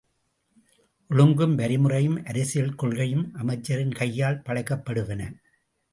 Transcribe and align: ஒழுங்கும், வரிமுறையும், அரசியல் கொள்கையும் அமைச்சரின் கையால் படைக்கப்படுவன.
ஒழுங்கும், 1.09 1.57
வரிமுறையும், 1.57 2.17
அரசியல் 2.25 2.75
கொள்கையும் 2.75 3.25
அமைச்சரின் 3.33 3.91
கையால் 3.91 4.41
படைக்கப்படுவன. 4.41 5.21